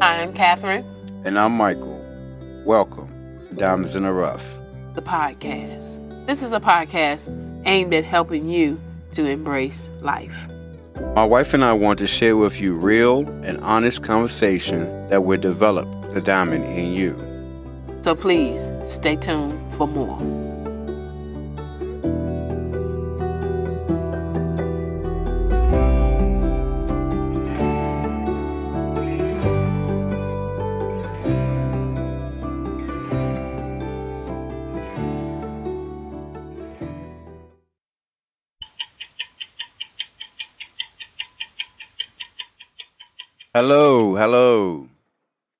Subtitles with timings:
[0.00, 0.84] Hi, I'm Catherine,
[1.24, 1.98] And I'm Michael.
[2.66, 3.08] Welcome
[3.48, 4.44] to Diamonds in the Rough.
[4.94, 5.98] the podcast.
[6.26, 7.30] This is a podcast
[7.64, 8.78] aimed at helping you
[9.14, 10.36] to embrace life.
[11.14, 15.40] My wife and I want to share with you real and honest conversation that will
[15.40, 17.16] develop the diamond in you.
[18.02, 20.20] So please stay tuned for more.
[43.56, 44.88] Hello, hello.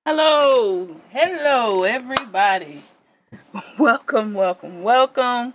[0.05, 2.83] Hello, hello, everybody.
[3.79, 5.55] Welcome, welcome, welcome.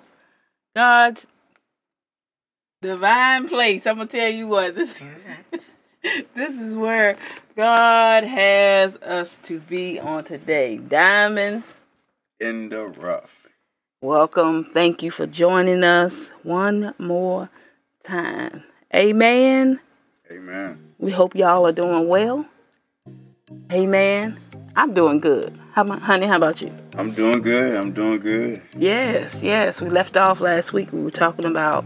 [0.74, 1.28] God's
[2.82, 3.86] divine place.
[3.86, 4.96] I'm gonna tell you what this.
[6.34, 7.18] this is where
[7.58, 10.78] God has us to be on today.
[10.78, 11.82] Diamonds.
[12.40, 13.50] In the rough.
[14.02, 14.64] Welcome.
[14.64, 17.50] Thank you for joining us one more
[18.06, 18.64] time.
[18.96, 19.82] Amen.
[20.32, 20.89] Amen.
[21.00, 22.46] We hope y'all are doing well.
[23.72, 24.36] Amen.
[24.76, 25.58] I'm doing good.
[25.72, 26.28] How about, honey?
[26.28, 26.74] How about you?
[26.98, 27.74] I'm doing good.
[27.78, 28.62] I'm doing good.
[28.78, 29.80] Yes, yes.
[29.82, 30.92] We left off last week.
[30.92, 31.86] We were talking about,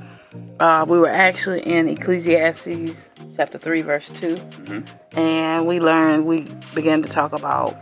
[0.59, 4.35] uh, we were actually in Ecclesiastes chapter 3, verse 2.
[5.11, 7.77] And we learned, we began to talk about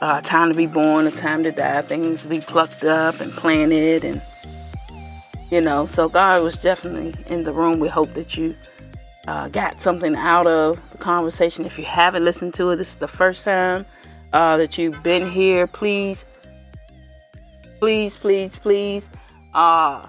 [0.00, 3.30] uh, time to be born, a time to die, things to be plucked up and
[3.32, 4.02] planted.
[4.02, 4.22] And,
[5.50, 7.80] you know, so God was definitely in the room.
[7.80, 8.56] We hope that you
[9.26, 11.64] uh, got something out of the conversation.
[11.64, 13.86] If you haven't listened to it, this is the first time
[14.32, 15.66] uh, that you've been here.
[15.66, 16.24] Please
[17.80, 19.08] please, please, please,
[19.54, 20.06] uh,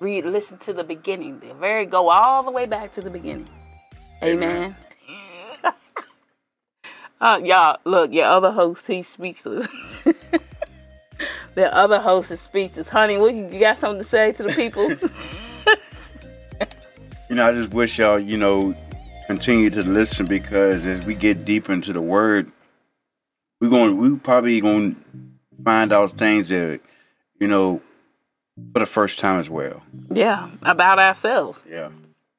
[0.00, 1.40] read, listen to the beginning.
[1.40, 3.48] The very go all the way back to the beginning.
[4.22, 4.76] Amen.
[7.20, 9.66] uh, y'all, look, your other host, he's speechless.
[11.54, 12.88] the other host is speechless.
[12.88, 14.88] Honey, what you got something to say to the people?
[17.38, 18.74] Know, I just wish y'all, you know,
[19.28, 22.50] continue to listen because as we get deep into the word,
[23.60, 26.80] we're going we probably going to find out things that,
[27.38, 27.80] you know,
[28.72, 29.84] for the first time as well.
[30.10, 31.62] yeah, about ourselves.
[31.70, 31.90] Yeah.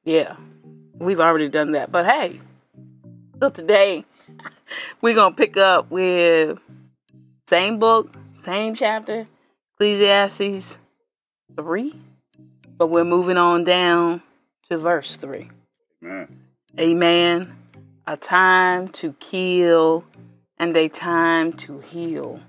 [0.04, 0.36] Yeah,
[0.98, 1.90] we've already done that.
[1.90, 2.38] But hey,
[3.40, 4.04] so today
[5.00, 6.58] we're gonna pick up with
[7.46, 9.26] same book, same chapter,
[9.76, 10.76] Ecclesiastes
[11.56, 11.98] three,
[12.76, 14.20] but we're moving on down
[14.70, 15.50] to verse three.
[16.00, 16.44] Man.
[16.78, 17.56] Amen.
[18.06, 20.04] A time to kill
[20.58, 22.40] and a time to heal.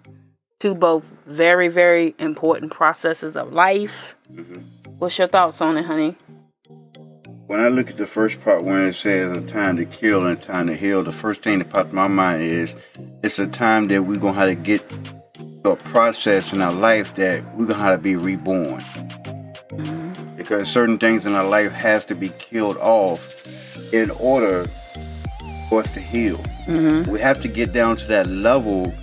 [0.60, 4.16] Two both very, very important processes of life.
[4.32, 5.00] Mm-hmm.
[5.00, 6.16] What's your thoughts on it, honey?
[7.48, 10.38] When I look at the first part when it says a time to kill and
[10.38, 12.76] a time to heal, the first thing that popped my mind is
[13.24, 14.82] it's a time that we're gonna have to get
[15.66, 18.86] a process in our life that we're gonna have to be reborn.
[20.52, 24.66] Because certain things in our life has to be killed off in order
[25.70, 26.36] for us to heal.
[26.66, 27.10] Mm-hmm.
[27.10, 28.94] We have to get down to that level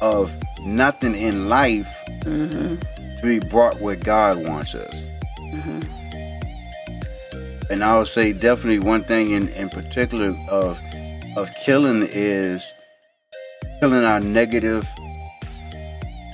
[0.00, 0.32] of
[0.64, 2.76] nothing in life mm-hmm.
[2.76, 4.94] to be brought where God wants us.
[5.52, 5.80] Mm-hmm.
[7.70, 10.80] And I would say definitely one thing in, in particular of
[11.36, 12.64] of killing is
[13.80, 14.88] killing our negative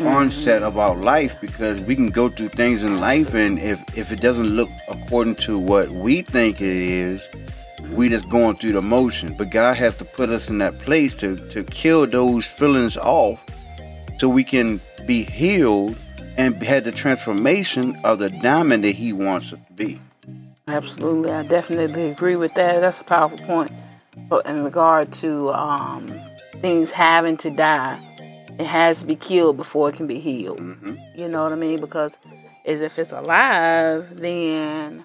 [0.00, 4.20] onset about life because we can go through things in life and if, if it
[4.20, 7.26] doesn't look according to what we think it is,
[7.92, 9.34] we just going through the motion.
[9.36, 13.44] But God has to put us in that place to, to kill those feelings off
[14.18, 15.96] so we can be healed
[16.36, 20.00] and have the transformation of the diamond that He wants us to be.
[20.66, 22.80] Absolutely, I definitely agree with that.
[22.80, 23.70] That's a powerful point.
[24.28, 26.06] But in regard to um,
[26.60, 27.98] things having to die,
[28.58, 30.60] it has to be killed before it can be healed.
[31.16, 31.80] You know what I mean?
[31.80, 32.16] Because
[32.64, 35.04] as if it's alive, then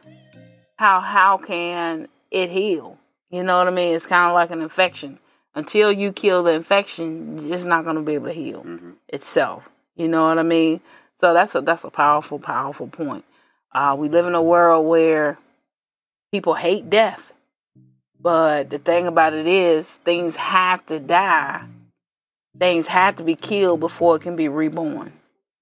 [0.76, 2.98] how how can it heal?
[3.30, 3.96] You know what I mean?
[3.96, 5.20] It's kind of like an infection.
[5.56, 8.66] Until you kill the infection, it's not going to be able to heal
[9.08, 9.68] itself.
[9.96, 10.80] You know what I mean?
[11.20, 13.26] So that's a that's a powerful, powerful point.
[13.74, 15.38] Uh, we live in a world where
[16.32, 17.34] people hate death.
[18.22, 21.64] But the thing about it is, things have to die.
[22.60, 25.14] Things have to be killed before it can be reborn.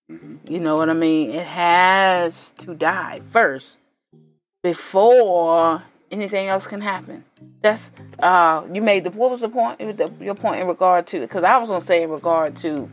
[0.09, 1.31] You know what I mean?
[1.31, 3.77] It has to die first
[4.63, 7.25] before anything else can happen.
[7.61, 9.79] That's uh you made the what was the point?
[9.79, 12.89] Was the, your point in regard to because I was gonna say in regard to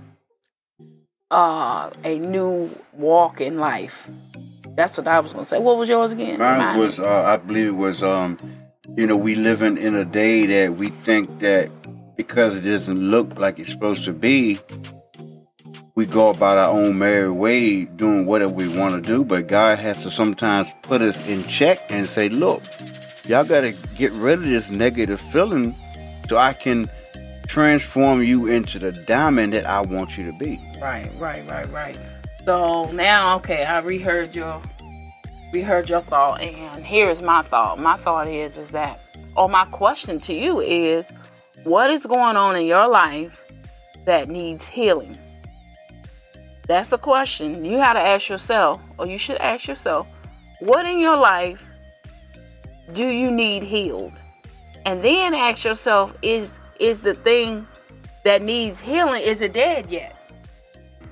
[1.31, 4.07] uh a new walk in life.
[4.77, 5.59] That's what I was gonna say.
[5.59, 6.39] What was yours again?
[6.39, 8.39] Mine was, uh, I believe it was um,
[8.97, 11.71] you know, we living in a day that we think that
[12.17, 14.59] because it doesn't look like it's supposed to be,
[15.95, 19.25] we go about our own merry way doing whatever we want to do.
[19.25, 22.63] But God has to sometimes put us in check and say, look,
[23.27, 25.75] y'all got to get rid of this negative feeling
[26.29, 26.89] so I can
[27.47, 30.61] transform you into the diamond that I want you to be.
[30.81, 31.99] Right, right, right, right.
[32.45, 34.61] So now, okay, I reheard your
[35.53, 37.79] reheard your thought, and here's my thought.
[37.79, 39.01] My thought is is that,
[39.37, 41.11] or my question to you is,
[41.65, 43.53] what is going on in your life
[44.05, 45.19] that needs healing?
[46.67, 50.07] That's a question you have to ask yourself, or you should ask yourself,
[50.61, 51.63] what in your life
[52.93, 54.13] do you need healed?
[54.87, 57.67] And then ask yourself, is is the thing
[58.25, 60.19] that needs healing is it dead yet?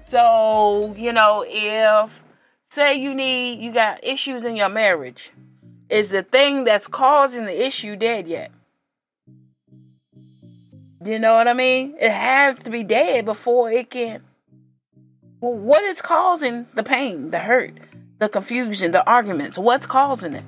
[0.08, 2.24] So, you know, if
[2.68, 5.32] say you need you got issues in your marriage,
[5.88, 8.50] is the thing that's causing the issue dead yet?
[11.04, 11.96] You know what I mean?
[12.00, 14.22] It has to be dead before it can.
[15.40, 17.74] Well, what is causing the pain, the hurt,
[18.18, 19.58] the confusion, the arguments?
[19.58, 20.44] What's causing it?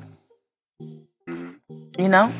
[1.99, 2.33] You know?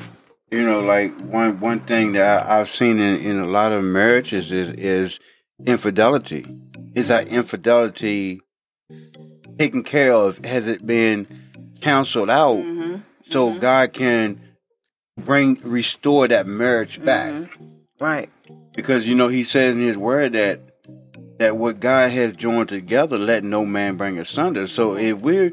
[0.51, 3.83] You know, like one one thing that I, have seen in, in a lot of
[3.83, 5.19] marriages is is
[5.67, 6.47] infidelity.
[6.95, 8.41] Is that infidelity
[9.59, 10.45] taken care of?
[10.45, 11.27] Has it been
[11.81, 12.97] counseled out mm-hmm.
[13.29, 13.59] so mm-hmm.
[13.59, 14.41] God can
[15.19, 17.33] bring restore that marriage back?
[17.33, 17.74] Mm-hmm.
[18.01, 18.31] Right.
[18.73, 20.61] Because you know He says in His Word that
[21.39, 24.67] that what God has joined together, let no man bring asunder.
[24.67, 25.53] So if we're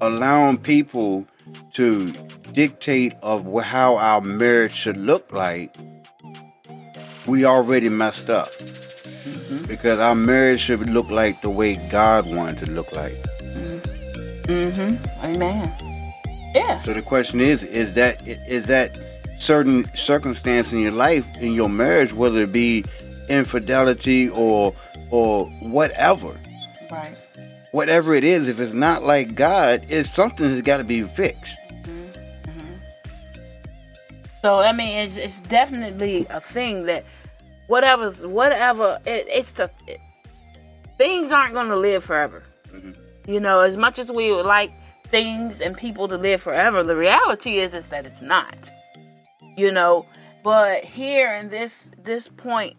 [0.00, 1.26] allowing people
[1.74, 2.12] to
[2.52, 5.74] dictate of how our marriage should look like,
[7.26, 8.50] we already messed up.
[8.58, 9.66] Mm-hmm.
[9.66, 13.14] Because our marriage should look like the way God wanted to look like.
[14.46, 15.24] Mm-hmm.
[15.24, 15.72] Amen.
[16.54, 16.82] Yeah.
[16.82, 18.96] So the question is, is that is that
[19.44, 22.84] certain circumstance in your life, in your marriage, whether it be
[23.28, 24.74] infidelity or
[25.10, 26.34] or whatever.
[26.90, 27.20] Right.
[27.72, 31.56] Whatever it is, if it's not like God, it's something that's got to be fixed.
[34.42, 37.04] So I mean, it's it's definitely a thing that
[37.66, 40.00] whatever's whatever it, it's the it,
[40.98, 42.42] things aren't going to live forever.
[42.68, 43.30] Mm-hmm.
[43.30, 44.72] You know, as much as we would like
[45.06, 48.70] things and people to live forever, the reality is is that it's not.
[49.56, 50.06] You know,
[50.42, 52.76] but here in this this point,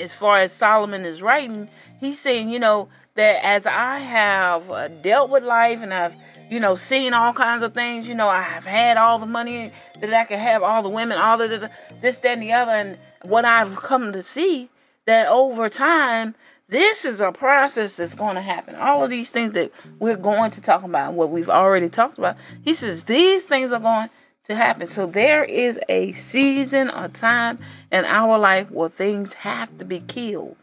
[0.00, 1.68] as far as Solomon is writing,
[2.00, 6.14] he's saying, you know, that as I have uh, dealt with life and I've
[6.50, 8.06] you know, seen all kinds of things.
[8.06, 11.18] You know, I have had all the money that I could have, all the women,
[11.18, 11.70] all of the,
[12.00, 12.72] this, that, and the other.
[12.72, 14.68] And what I've come to see
[15.06, 16.34] that over time,
[16.68, 18.74] this is a process that's going to happen.
[18.74, 22.36] All of these things that we're going to talk about, what we've already talked about,
[22.62, 24.10] he says these things are going
[24.44, 24.86] to happen.
[24.86, 27.58] So there is a season, a time
[27.90, 30.56] in our life where things have to be killed.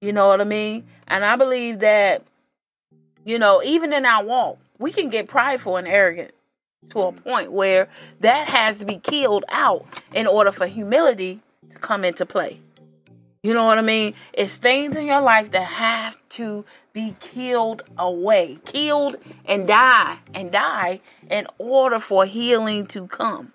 [0.00, 0.84] You know what I mean?
[1.06, 2.22] And I believe that,
[3.24, 6.32] you know, even in our walk, we can get prideful and arrogant
[6.90, 7.88] to a point where
[8.20, 12.60] that has to be killed out in order for humility to come into play.
[13.42, 14.14] You know what I mean?
[14.32, 20.52] It's things in your life that have to be killed away, killed and die and
[20.52, 23.52] die in order for healing to come.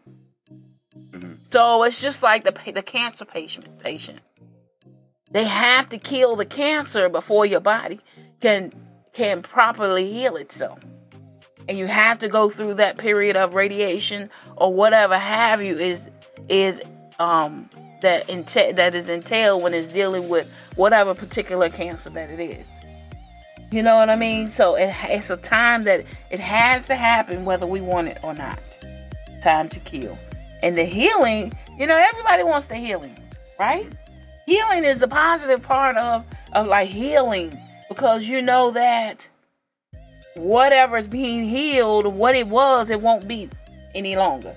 [0.93, 1.33] Mm-hmm.
[1.33, 4.19] So it's just like the the cancer patient patient.
[5.31, 8.01] They have to kill the cancer before your body
[8.41, 8.73] can
[9.13, 10.79] can properly heal itself
[11.67, 16.09] and you have to go through that period of radiation or whatever have you is
[16.49, 16.81] is
[17.19, 17.69] um
[18.01, 22.71] that enta- that is entailed when it's dealing with whatever particular cancer that it is.
[23.71, 24.47] You know what I mean?
[24.47, 28.33] So it, it's a time that it has to happen whether we want it or
[28.33, 28.59] not.
[29.43, 30.17] Time to kill.
[30.63, 33.17] And the healing, you know, everybody wants the healing,
[33.59, 33.87] right?
[34.45, 37.57] Healing is a positive part of of like healing
[37.89, 39.27] because you know that
[40.35, 43.49] whatever is being healed, what it was, it won't be
[43.93, 44.55] any longer.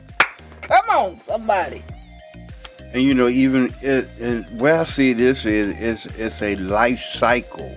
[0.60, 1.82] Come on, somebody.
[2.94, 4.04] And you know, even it,
[4.52, 7.76] where I see this is, is it's a life cycle,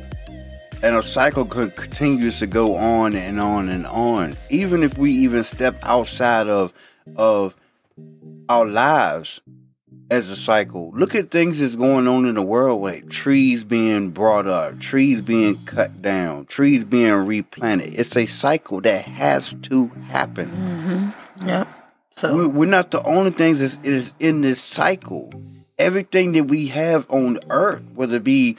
[0.83, 4.35] and a cycle continues to go on and on and on.
[4.49, 6.71] Even if we even step outside of
[7.15, 7.55] of
[8.47, 9.41] our lives,
[10.09, 10.91] as a cycle.
[10.95, 15.21] Look at things that's going on in the world, like trees being brought up, trees
[15.21, 17.93] being cut down, trees being replanted.
[17.93, 20.49] It's a cycle that has to happen.
[20.49, 21.47] Mm-hmm.
[21.47, 21.67] Yep.
[22.17, 25.29] So we're, we're, not the only things that is in this cycle.
[25.77, 28.57] Everything that we have on earth, whether it be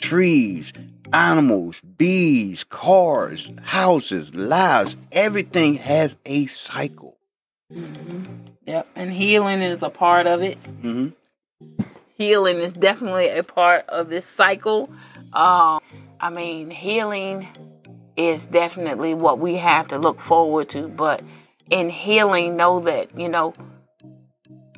[0.00, 0.72] trees,
[1.12, 7.18] animals, bees, cars, houses, lives, everything has a cycle.
[7.74, 8.32] Mm-hmm.
[8.66, 10.62] Yep, and healing is a part of it.
[10.62, 11.08] Mm-hmm.
[12.16, 14.88] Healing is definitely a part of this cycle.
[15.32, 15.80] Um,
[16.20, 17.48] I mean, healing
[18.16, 20.86] is definitely what we have to look forward to.
[20.86, 21.24] But
[21.70, 23.54] in healing, know that, you know,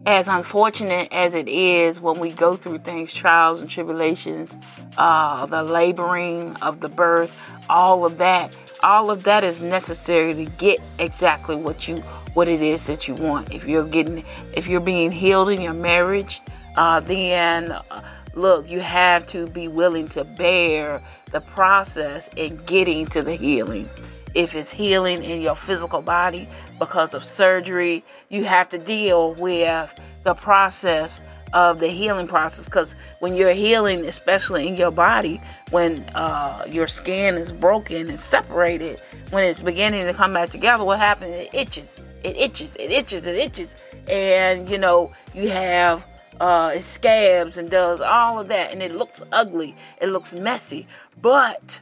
[0.05, 4.57] as unfortunate as it is when we go through things, trials and tribulations,
[4.97, 7.33] uh, the laboring of the birth,
[7.69, 12.03] all of that, all of that is necessary to get exactly what you
[12.35, 13.53] what it is that you want.
[13.53, 16.41] If you're getting, if you're being healed in your marriage,
[16.77, 18.03] uh, then uh,
[18.35, 23.89] look, you have to be willing to bear the process in getting to the healing.
[24.35, 26.49] If it's healing in your physical body
[26.79, 31.21] because of surgery, you have to deal with the process
[31.53, 32.65] of the healing process.
[32.65, 38.19] Because when you're healing, especially in your body, when uh, your skin is broken and
[38.19, 41.35] separated, when it's beginning to come back together, what happens?
[41.35, 43.77] It itches, it itches, it itches, it itches,
[44.09, 46.05] and you know you have
[46.41, 50.87] uh, it scabs and does all of that, and it looks ugly, it looks messy,
[51.21, 51.81] but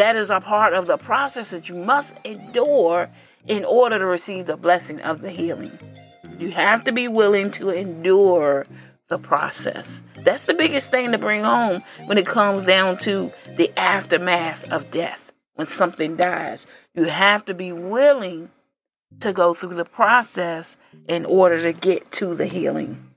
[0.00, 3.10] that is a part of the process that you must endure
[3.46, 5.78] in order to receive the blessing of the healing.
[6.38, 8.66] You have to be willing to endure
[9.08, 10.02] the process.
[10.14, 14.90] That's the biggest thing to bring home when it comes down to the aftermath of
[14.90, 15.32] death.
[15.56, 18.50] When something dies, you have to be willing
[19.18, 20.78] to go through the process
[21.08, 23.09] in order to get to the healing.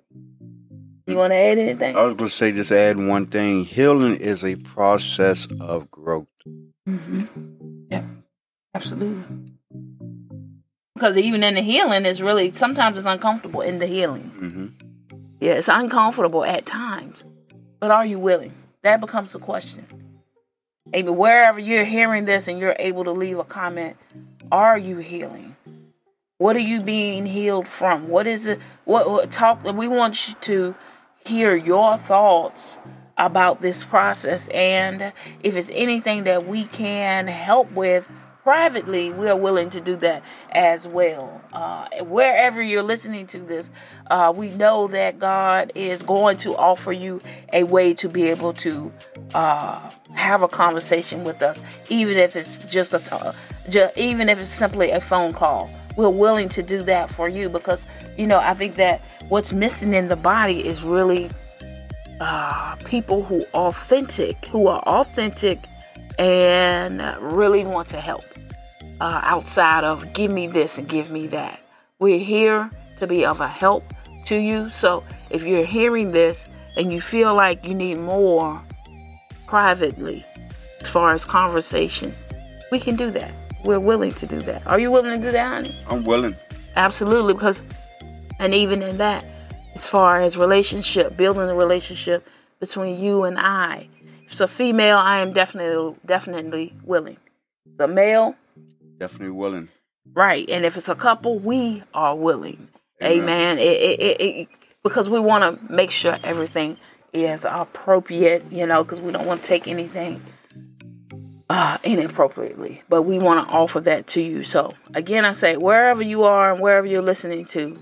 [1.06, 1.98] You want to add anything?
[1.98, 3.66] I was going to say, just add one thing.
[3.66, 6.28] Healing is a process of growth.
[6.88, 7.86] Mm-hmm.
[7.92, 8.04] Yeah,
[8.74, 9.52] absolutely.
[10.96, 14.32] Because even in the healing, it's really sometimes it's uncomfortable in the healing.
[14.40, 14.68] Mm-hmm.
[15.42, 17.24] Yeah, it's uncomfortable at times,
[17.80, 18.54] but are you willing?
[18.84, 19.86] That becomes the question.
[20.86, 23.98] Maybe wherever you're hearing this and you're able to leave a comment,
[24.52, 25.56] are you healing?
[26.38, 28.10] What are you being healed from?
[28.10, 28.60] What is it?
[28.86, 29.64] What, what talk?
[29.64, 30.76] We want you to
[31.26, 32.78] hear your thoughts
[33.18, 38.08] about this process, and if it's anything that we can help with
[38.44, 41.42] privately, we are willing to do that as well.
[41.54, 43.72] Uh, wherever you're listening to this,
[44.12, 47.22] uh, we know that God is going to offer you
[47.54, 48.92] a way to be able to
[49.34, 53.36] uh, have a conversation with us, even if it's just a talk,
[53.70, 55.70] just, even if it's simply a phone call.
[55.96, 57.86] We're willing to do that for you because
[58.18, 61.30] you know I think that what's missing in the body is really
[62.20, 65.60] uh, people who authentic, who are authentic
[66.20, 68.24] and really want to help
[69.02, 71.60] uh, outside of give me this and give me that.
[72.00, 73.84] We're here to be of a help
[74.28, 74.70] to you.
[74.70, 78.62] So if you're hearing this and you feel like you need more
[79.48, 80.24] privately,
[80.82, 82.14] as far as conversation,
[82.72, 83.32] we can do that.
[83.64, 84.66] We're willing to do that.
[84.68, 85.76] Are you willing to do that, honey?
[85.88, 86.36] I'm willing.
[86.76, 87.64] Absolutely, because,
[88.44, 89.26] and even in that,
[89.76, 92.28] as far as relationship, building a relationship
[92.60, 93.88] between you and I.
[94.26, 97.18] If it's a female, I am definitely definitely willing.
[97.78, 98.36] The male,
[99.04, 99.70] Definitely willing.
[100.14, 100.50] Right.
[100.50, 102.70] And if it's a couple, we are willing.
[103.02, 103.24] Amen.
[103.24, 103.60] Amen.
[103.60, 104.48] It, it, it, it,
[104.84, 106.78] because we want to make sure everything
[107.12, 110.22] is appropriate, you know, because we don't want to take anything
[111.50, 112.82] uh, inappropriately.
[112.88, 114.44] But we want to offer that to you.
[114.44, 117.78] So, again, I say, wherever you are and wherever you're listening to,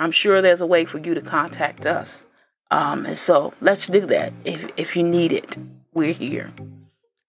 [0.00, 2.24] I'm sure there's a way for you to contact us.
[2.70, 5.56] Um, and so let's do that if, if you need it.
[5.92, 6.52] We're here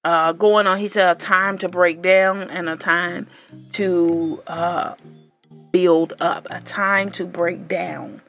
[0.03, 0.79] uh, going on.
[0.79, 3.27] He said a time to break down and a time
[3.73, 4.95] to uh,
[5.71, 6.47] build up.
[6.49, 8.21] A time to break down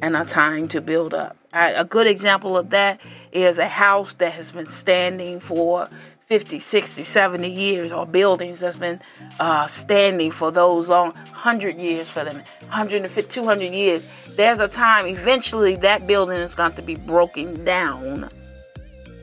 [0.00, 1.36] and a time to build up.
[1.52, 3.00] A good example of that
[3.32, 5.88] is a house that has been standing for
[6.28, 9.00] 50, 60, 70 years, or buildings that's been
[9.40, 14.06] uh, standing for those long 100 years for them, 150, 200 years.
[14.36, 18.28] There's a time eventually that building is going to be broken down.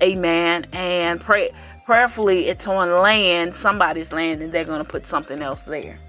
[0.01, 0.65] Amen.
[0.73, 1.51] And pray
[1.85, 5.99] prayerfully it's on land, somebody's land, and they're going to put something else there.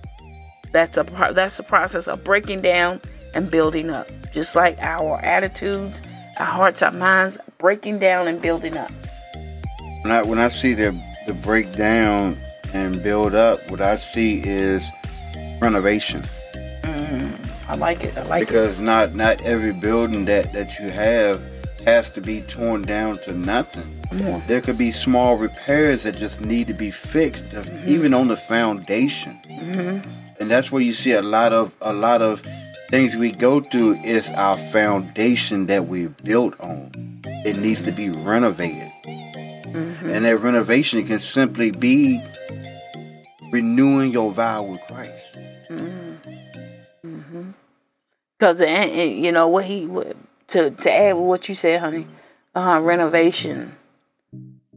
[0.73, 1.03] That's a
[1.35, 3.03] that's the process of breaking down
[3.35, 4.09] and building up.
[4.33, 6.01] Just like our attitudes,
[6.39, 8.91] our hearts, our minds, breaking down and building up.
[10.07, 10.97] When I when I see the
[11.27, 12.37] the breakdown
[12.73, 14.87] and build up, what I see is
[15.61, 16.23] renovation.
[16.85, 18.17] Mm, I like it.
[18.17, 21.43] I like because it because not not every building that that you have
[21.85, 24.01] has to be torn down to nothing.
[24.13, 24.41] Yeah.
[24.47, 27.89] There could be small repairs that just need to be fixed, mm-hmm.
[27.89, 29.41] even on the foundation.
[29.49, 30.09] Mm-hmm.
[30.39, 32.43] And that's where you see a lot of a lot of
[32.91, 36.93] things we go through is our foundation that we built on.
[37.45, 38.86] It needs to be renovated.
[39.77, 40.09] Mm-hmm.
[40.09, 42.23] And that renovation can simply be
[43.53, 45.37] renewing your vow with Christ.
[45.69, 47.51] Mm-hmm.
[48.39, 49.87] Because you know what he
[50.49, 52.07] to to add with what you said, honey,
[52.55, 53.77] uh, renovation.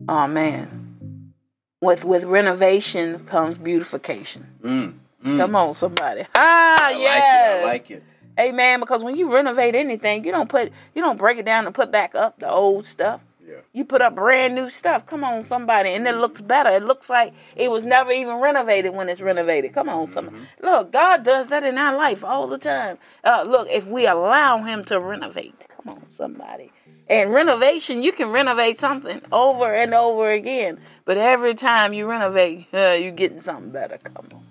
[0.08, 1.34] Oh man,
[1.82, 4.48] with with renovation comes beautification.
[4.62, 5.38] Mm, mm.
[5.38, 6.25] Come on, somebody.
[6.36, 7.10] Ah, I yes.
[7.10, 7.63] like it.
[7.63, 8.03] I like it.
[8.39, 8.79] Amen.
[8.79, 11.91] Because when you renovate anything, you don't put you don't break it down and put
[11.91, 13.22] back up the old stuff.
[13.50, 13.62] Yeah.
[13.74, 15.08] You put up brand new stuff.
[15.08, 16.70] Come on, somebody, and it looks better.
[16.70, 19.74] It looks like it was never even renovated when it's renovated.
[19.74, 20.38] Come on, somebody.
[20.38, 20.65] Mm-hmm.
[20.65, 23.00] Look, God does that in our life all the time.
[23.24, 26.72] Uh, look, if we allow Him to renovate, come on, somebody.
[27.08, 32.68] And renovation, you can renovate something over and over again, but every time you renovate,
[32.74, 33.98] uh, you're getting something better.
[33.98, 34.44] Come on.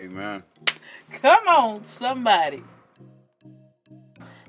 [0.00, 0.44] Amen.
[1.10, 2.62] Come on, somebody.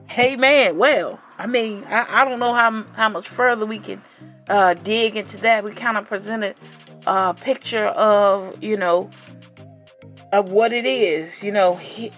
[0.08, 4.02] Hey man, well, I mean, I, I don't know how how much further we can
[4.50, 5.64] uh, dig into that.
[5.64, 6.56] We kind of presented
[7.06, 9.10] a picture of you know
[10.32, 11.44] of what it is.
[11.44, 12.12] You know, he,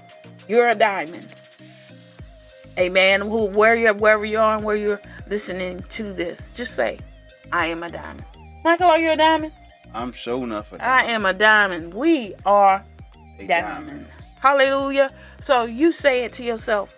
[0.48, 1.30] you're a diamond.
[2.76, 6.76] Hey man, who where you wherever you are and where you're listening to this, just
[6.76, 7.00] say,
[7.52, 8.26] "I am a diamond."
[8.64, 9.54] Michael, are you a diamond?
[9.94, 11.94] I'm sure enough I am a diamond.
[11.94, 12.84] We are
[13.40, 14.08] a diamond.
[14.40, 15.12] Hallelujah.
[15.42, 16.97] So you say it to yourself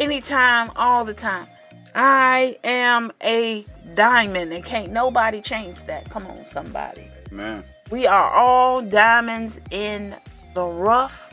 [0.00, 1.46] anytime, all the time.
[1.94, 6.10] I am a diamond, and can't nobody change that.
[6.10, 7.06] Come on, somebody.
[7.30, 7.62] Man.
[7.90, 10.14] We are all diamonds in
[10.54, 11.32] the rough,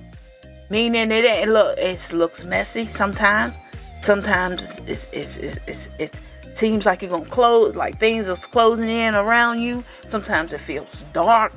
[0.70, 1.26] meaning it.
[1.26, 3.56] ain't- Look, it looks messy sometimes.
[4.02, 8.36] Sometimes it's it's it's, it's, it's it seems like you're gonna close, like things are
[8.36, 9.84] closing in around you.
[10.08, 11.54] Sometimes it feels dark.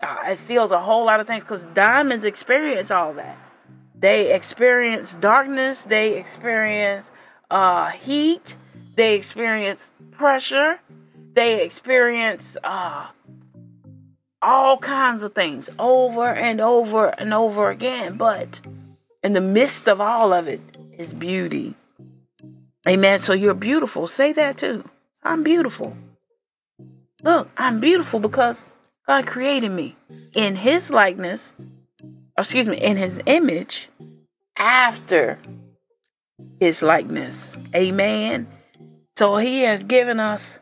[0.00, 3.36] Uh, it feels a whole lot of things because diamonds experience all that.
[4.02, 5.84] They experience darkness.
[5.84, 7.12] They experience
[7.50, 8.56] uh, heat.
[8.96, 10.80] They experience pressure.
[11.34, 13.06] They experience uh,
[14.42, 18.16] all kinds of things over and over and over again.
[18.16, 18.60] But
[19.22, 20.60] in the midst of all of it
[20.98, 21.76] is beauty.
[22.88, 23.20] Amen.
[23.20, 24.08] So you're beautiful.
[24.08, 24.88] Say that too.
[25.22, 25.96] I'm beautiful.
[27.22, 28.64] Look, I'm beautiful because
[29.06, 29.94] God created me
[30.34, 31.54] in His likeness,
[32.36, 33.88] excuse me, in His image
[34.56, 35.38] after
[36.60, 37.56] His likeness.
[37.74, 38.46] Amen.
[39.16, 40.58] So He has given us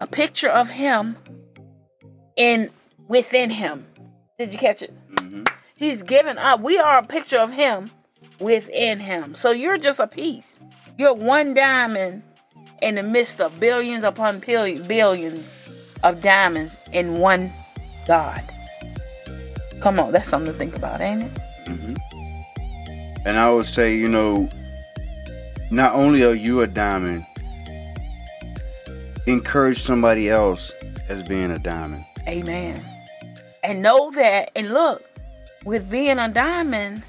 [0.00, 1.16] a picture of Him
[2.36, 2.70] in
[3.08, 3.86] within Him.
[4.38, 4.92] Did you catch it?
[5.18, 5.44] hmm
[5.76, 6.60] He's given up.
[6.60, 7.90] We are a picture of Him
[8.38, 9.34] within Him.
[9.34, 10.58] So you're just a piece.
[10.96, 12.22] You're one diamond
[12.80, 17.50] in the midst of billions upon billions of diamonds in one
[18.06, 18.42] God.
[19.84, 21.34] Come on, that's something to think about, ain't it?
[21.66, 23.26] Mm-hmm.
[23.26, 24.48] And I would say, you know,
[25.70, 27.26] not only are you a diamond,
[29.26, 30.72] encourage somebody else
[31.10, 32.02] as being a diamond.
[32.26, 32.82] Amen.
[33.62, 35.04] And know that, and look,
[35.66, 37.02] with being a diamond,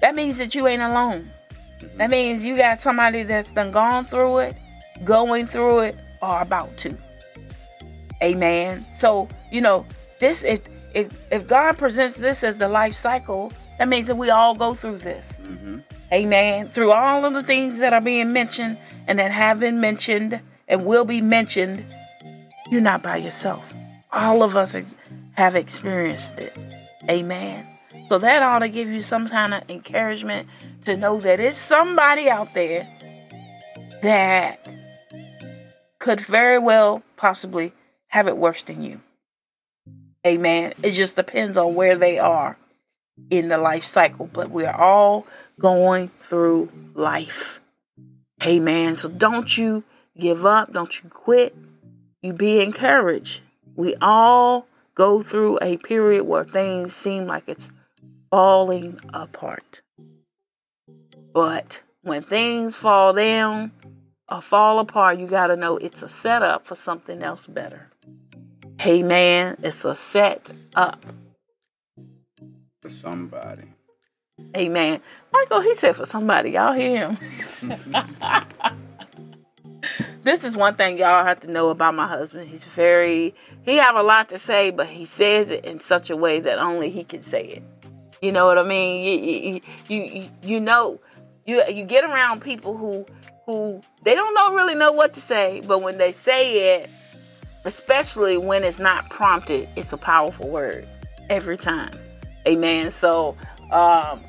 [0.00, 1.28] that means that you ain't alone.
[1.80, 1.98] Mm-hmm.
[1.98, 4.56] That means you got somebody that's done gone through it,
[5.02, 6.96] going through it, or about to.
[8.22, 8.86] Amen.
[8.96, 9.84] So, you know,
[10.20, 10.60] this if
[10.94, 14.74] if if God presents this as the life cycle, that means that we all go
[14.74, 15.32] through this.
[15.36, 15.78] hmm
[16.12, 16.68] Amen.
[16.68, 20.86] Through all of the things that are being mentioned and that have been mentioned and
[20.86, 21.84] will be mentioned,
[22.70, 23.62] you're not by yourself.
[24.10, 24.94] All of us ex-
[25.34, 26.56] have experienced it.
[27.10, 27.66] Amen.
[28.08, 30.48] So that ought to give you some kind of encouragement
[30.86, 32.88] to know that it's somebody out there
[34.02, 34.66] that
[35.98, 37.72] could very well possibly
[38.08, 39.00] have it worse than you.
[40.28, 40.74] Amen.
[40.82, 42.58] It just depends on where they are
[43.30, 45.26] in the life cycle, but we're all
[45.58, 47.60] going through life.
[48.44, 48.94] Amen.
[48.94, 49.84] So don't you
[50.18, 51.56] give up, don't you quit.
[52.20, 53.40] You be encouraged.
[53.74, 57.70] We all go through a period where things seem like it's
[58.30, 59.80] falling apart.
[61.32, 63.72] But when things fall down
[64.28, 67.88] or fall apart, you got to know it's a setup for something else better.
[68.78, 71.04] Hey man, it's a set up.
[72.80, 73.64] For somebody.
[74.54, 75.00] Hey man.
[75.32, 76.50] Michael, he said for somebody.
[76.50, 77.18] Y'all hear him?
[80.22, 82.48] this is one thing y'all have to know about my husband.
[82.48, 86.16] He's very he have a lot to say, but he says it in such a
[86.16, 87.62] way that only he can say it.
[88.22, 89.04] You know what I mean?
[89.04, 91.00] You you you, you know
[91.46, 93.04] you you get around people who
[93.44, 96.90] who they don't know really know what to say, but when they say it,
[97.64, 100.86] especially when it's not prompted, it's a powerful word
[101.30, 101.96] every time.
[102.46, 102.90] Amen.
[102.90, 103.36] So,
[103.70, 104.20] um,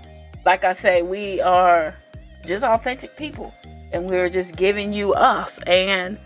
[0.46, 1.96] like I say, we are
[2.46, 3.54] just authentic people,
[3.92, 5.60] and we're just giving you us.
[5.68, 6.18] And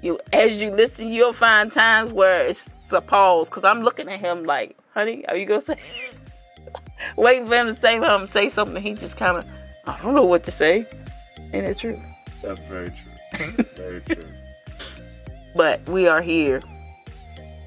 [0.00, 4.08] you, as you listen, you'll find times where it's, it's a pause because I'm looking
[4.08, 5.76] at him like, "Honey, are you gonna say?"
[7.16, 8.82] Waiting for him to say something, say something.
[8.82, 9.44] He just kind of
[9.86, 10.86] I don't know what to say.
[11.52, 11.98] Ain't it true?
[12.42, 13.52] That's very true.
[13.76, 14.24] very true.
[15.54, 16.62] But we are here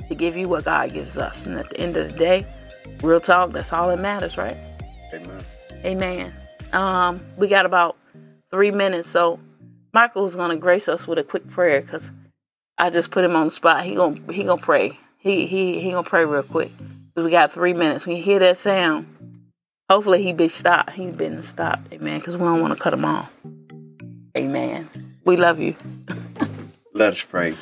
[0.08, 1.45] to give you what God gives us.
[1.45, 2.45] And at the end of the day,
[3.02, 4.58] real talk, that's all that matters, right?
[5.13, 5.43] Amen.
[5.84, 6.34] Amen.
[6.74, 7.98] Um, we got about
[8.50, 9.39] three minutes, so
[9.93, 12.12] Michael's gonna grace us with a quick prayer because
[12.78, 13.86] I just put him on the spot.
[13.86, 15.00] He gonna he gonna pray.
[15.17, 16.69] He he he gonna pray real quick.
[17.15, 18.06] We got three minutes.
[18.06, 19.08] When you hear that sound,
[19.89, 20.91] hopefully he be stopped.
[20.91, 21.93] He been stopped.
[21.93, 22.19] Amen.
[22.19, 23.34] Because we don't want to cut him off.
[24.38, 24.89] Amen.
[25.24, 25.76] We love you.
[26.93, 27.56] Let us pray.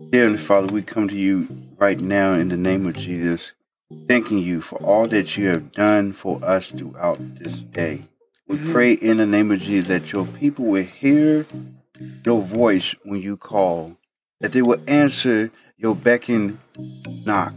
[0.00, 1.46] Heavenly Father, we come to you
[1.78, 3.52] right now in the name of Jesus,
[4.08, 8.08] thanking you for all that you have done for us throughout this day.
[8.48, 8.72] We mm-hmm.
[8.72, 11.46] pray in the name of Jesus that your people will hear
[12.26, 13.96] your voice when you call,
[14.40, 16.58] that they will answer your beckon
[17.24, 17.52] knock.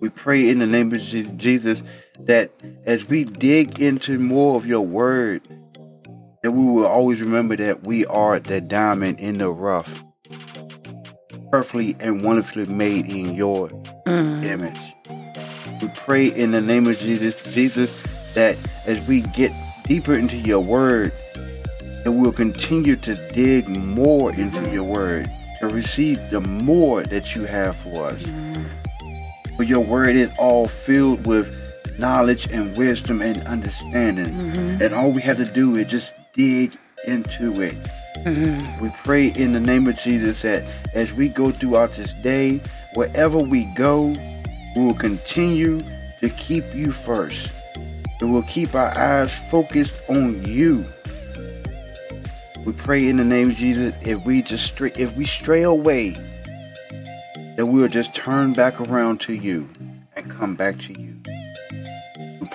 [0.00, 1.02] We pray in the name of
[1.36, 1.82] Jesus
[2.20, 2.52] that
[2.86, 5.42] as we dig into more of your word,
[6.42, 9.92] that we will always remember that we are the diamond in the rough,
[11.50, 13.68] perfectly and wonderfully made in your
[14.06, 14.44] mm.
[14.44, 14.80] image.
[15.82, 19.52] We pray in the name of Jesus, Jesus, that as we get
[19.84, 21.12] deeper into your word,
[22.04, 25.28] that we'll continue to dig more into your word
[25.60, 28.22] and receive the more that you have for us.
[28.22, 28.64] Mm.
[29.56, 31.54] For your word is all filled with
[31.98, 34.26] knowledge and wisdom and understanding.
[34.26, 34.82] Mm-hmm.
[34.82, 37.74] And all we have to do is just dig into it.
[38.24, 42.60] We pray in the name of Jesus that as we go throughout this day,
[42.94, 44.14] wherever we go,
[44.76, 45.80] we will continue
[46.20, 47.52] to keep you first.
[48.20, 50.84] And we'll keep our eyes focused on you.
[52.66, 56.10] We pray in the name of Jesus if we just stray, if we stray away,
[57.56, 59.68] that we will just turn back around to you
[60.14, 61.09] and come back to you.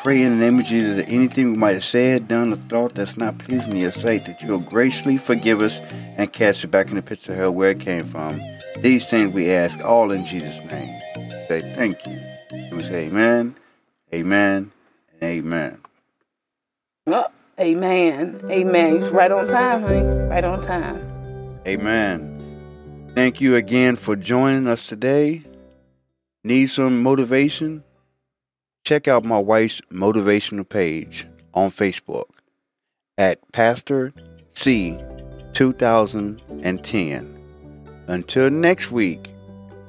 [0.05, 2.93] Pray in the name of Jesus that anything we might have said, done, or thought
[2.93, 5.79] that's not pleasing to your sight, that you'll graciously forgive us
[6.15, 8.39] and cast it back in the pits of hell where it came from.
[8.81, 10.99] These things we ask all in Jesus' name.
[11.47, 12.19] Say thank you.
[12.51, 13.55] And we say amen,
[14.13, 14.71] amen,
[15.13, 15.81] and amen.
[17.07, 17.25] Oh,
[17.59, 18.41] amen.
[18.47, 19.01] Amen.
[19.01, 20.03] He's right on time, honey.
[20.29, 21.61] Right on time.
[21.65, 23.09] Amen.
[23.15, 25.45] Thank you again for joining us today.
[26.43, 27.83] Need some motivation?
[28.85, 32.29] Check out my wife's motivational page on Facebook
[33.17, 34.13] at Pastor
[34.51, 34.99] C
[35.53, 37.41] 2010.
[38.07, 39.33] Until next week,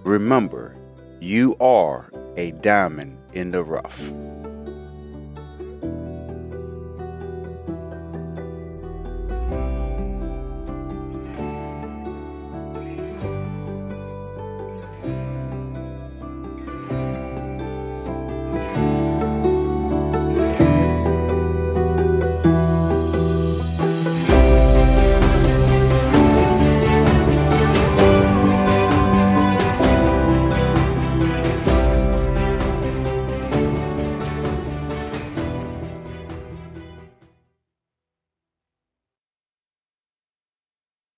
[0.03, 0.75] remember
[1.21, 4.11] you are a diamond in the rough.